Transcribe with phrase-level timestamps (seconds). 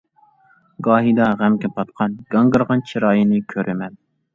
[0.87, 4.07] گاھىدا غەمگە پاتقان گاڭگىرىغان چىراينى كۆرىمەن.